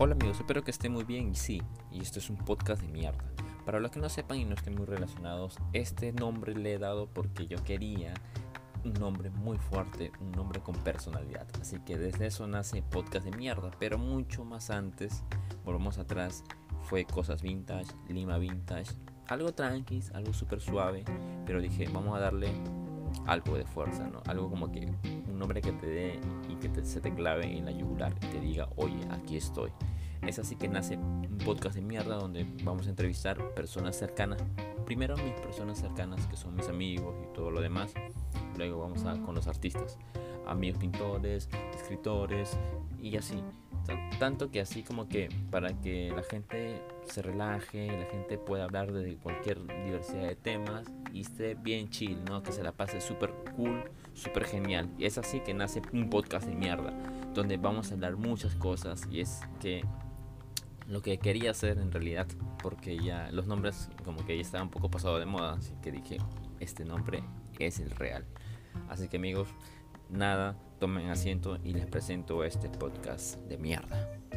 Hola 0.00 0.14
amigos, 0.14 0.38
espero 0.38 0.62
que 0.62 0.70
estén 0.70 0.92
muy 0.92 1.02
bien 1.02 1.32
y 1.32 1.34
sí, 1.34 1.60
y 1.90 2.00
esto 2.00 2.20
es 2.20 2.30
un 2.30 2.36
podcast 2.36 2.80
de 2.80 2.86
mierda. 2.86 3.24
Para 3.66 3.80
los 3.80 3.90
que 3.90 3.98
no 3.98 4.08
sepan 4.08 4.38
y 4.38 4.44
no 4.44 4.54
estén 4.54 4.76
muy 4.76 4.86
relacionados, 4.86 5.58
este 5.72 6.12
nombre 6.12 6.54
le 6.54 6.74
he 6.74 6.78
dado 6.78 7.08
porque 7.08 7.48
yo 7.48 7.64
quería 7.64 8.14
un 8.84 8.92
nombre 8.94 9.30
muy 9.30 9.58
fuerte, 9.58 10.12
un 10.20 10.30
nombre 10.30 10.60
con 10.60 10.76
personalidad. 10.84 11.48
Así 11.60 11.80
que 11.80 11.98
desde 11.98 12.26
eso 12.26 12.46
nace 12.46 12.80
podcast 12.80 13.24
de 13.24 13.36
mierda, 13.36 13.72
pero 13.80 13.98
mucho 13.98 14.44
más 14.44 14.70
antes, 14.70 15.24
volvemos 15.64 15.98
atrás, 15.98 16.44
fue 16.82 17.04
cosas 17.04 17.42
vintage, 17.42 17.90
Lima 18.08 18.38
vintage, 18.38 18.92
algo 19.26 19.52
tranqui, 19.52 20.00
algo 20.14 20.32
súper 20.32 20.60
suave, 20.60 21.04
pero 21.44 21.60
dije, 21.60 21.88
vamos 21.92 22.14
a 22.14 22.20
darle 22.20 22.52
algo 23.26 23.56
de 23.56 23.64
fuerza, 23.64 24.08
¿no? 24.08 24.22
Algo 24.26 24.48
como 24.48 24.70
que 24.70 24.86
un 25.28 25.38
nombre 25.38 25.60
que 25.60 25.72
te 25.72 25.86
dé 25.86 26.20
y 26.48 26.56
que 26.56 26.84
se 26.84 27.00
te 27.00 27.12
clave 27.14 27.56
en 27.56 27.64
la 27.64 27.70
yugular 27.70 28.14
y 28.22 28.26
te 28.26 28.40
diga, 28.40 28.68
oye, 28.76 29.00
aquí 29.10 29.36
estoy. 29.36 29.70
Es 30.26 30.38
así 30.38 30.56
que 30.56 30.68
nace 30.68 30.96
un 30.96 31.38
podcast 31.44 31.76
de 31.76 31.82
mierda 31.82 32.16
donde 32.16 32.44
vamos 32.64 32.86
a 32.86 32.90
entrevistar 32.90 33.54
personas 33.54 33.96
cercanas. 33.96 34.42
Primero 34.84 35.16
mis 35.16 35.34
personas 35.34 35.78
cercanas, 35.78 36.26
que 36.26 36.36
son 36.36 36.56
mis 36.56 36.68
amigos 36.68 37.14
y 37.22 37.34
todo 37.34 37.50
lo 37.50 37.60
demás. 37.60 37.94
Luego 38.56 38.80
vamos 38.80 39.04
a 39.04 39.20
con 39.22 39.34
los 39.34 39.46
artistas, 39.46 39.98
amigos 40.46 40.78
pintores, 40.78 41.48
escritores 41.74 42.58
y 43.00 43.16
así. 43.16 43.42
Tanto 44.18 44.50
que 44.50 44.60
así 44.60 44.82
como 44.82 45.08
que 45.08 45.28
para 45.50 45.72
que 45.80 46.12
la 46.14 46.22
gente 46.22 46.82
se 47.06 47.22
relaje, 47.22 47.86
la 47.86 48.06
gente 48.06 48.36
pueda 48.36 48.64
hablar 48.64 48.92
de 48.92 49.16
cualquier 49.16 49.64
diversidad 49.84 50.26
de 50.26 50.36
temas 50.36 50.88
y 51.12 51.20
esté 51.20 51.54
bien 51.54 51.88
chill, 51.88 52.24
¿no? 52.24 52.42
Que 52.42 52.52
se 52.52 52.62
la 52.62 52.72
pase 52.72 53.00
súper 53.00 53.32
cool, 53.56 53.84
súper 54.14 54.44
genial. 54.44 54.90
Y 54.98 55.06
es 55.06 55.18
así 55.18 55.40
que 55.40 55.54
nace 55.54 55.82
un 55.92 56.10
podcast 56.10 56.46
de 56.46 56.54
mierda, 56.54 56.92
donde 57.32 57.56
vamos 57.56 57.90
a 57.90 57.94
hablar 57.94 58.16
muchas 58.16 58.54
cosas 58.56 59.06
y 59.10 59.20
es 59.20 59.40
que 59.60 59.84
lo 60.88 61.02
que 61.02 61.18
quería 61.18 61.50
hacer 61.50 61.78
en 61.78 61.92
realidad, 61.92 62.26
porque 62.62 62.98
ya 62.98 63.30
los 63.30 63.46
nombres 63.46 63.90
como 64.04 64.24
que 64.24 64.36
ya 64.36 64.42
estaban 64.42 64.66
un 64.66 64.70
poco 64.72 64.90
pasados 64.90 65.20
de 65.20 65.26
moda, 65.26 65.52
así 65.52 65.74
que 65.82 65.92
dije, 65.92 66.16
este 66.60 66.84
nombre 66.84 67.22
es 67.58 67.78
el 67.78 67.90
real. 67.90 68.24
Así 68.88 69.08
que 69.08 69.18
amigos, 69.18 69.48
nada, 70.08 70.56
tomen 70.78 71.08
asiento 71.08 71.58
y 71.64 71.72
les 71.72 71.86
presento 71.86 72.44
este 72.44 72.68
podcast 72.68 73.38
de 73.48 73.58
mierda. 73.58 74.27